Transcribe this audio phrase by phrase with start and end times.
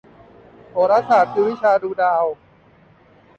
[0.71, 2.25] โหราศาสตร์คือวิชาดูดาว